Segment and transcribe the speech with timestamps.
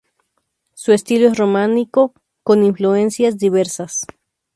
[0.73, 4.07] Su estilo es románico con influencias diversas.